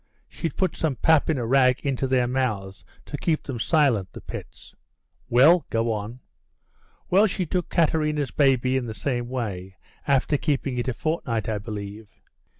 She'd 0.27 0.57
put 0.57 0.75
some 0.75 0.95
pap 0.95 1.29
in 1.29 1.37
a 1.37 1.45
rag 1.45 1.81
into 1.81 2.07
their 2.07 2.25
mouths 2.25 2.83
to 3.05 3.19
keep 3.19 3.47
'em 3.47 3.59
silent, 3.59 4.11
the 4.13 4.19
pets." 4.21 4.73
"Well, 5.29 5.67
go 5.69 5.91
on." 5.91 6.21
"Well, 7.11 7.27
she 7.27 7.45
took 7.45 7.69
Katerina's 7.69 8.31
baby 8.31 8.77
in 8.77 8.87
the 8.87 8.95
same 8.95 9.29
way, 9.29 9.75
after 10.07 10.37
keeping 10.37 10.79
it 10.79 10.87
a 10.87 10.93
fortnight, 10.93 11.47
I 11.47 11.59
believe. 11.59 12.07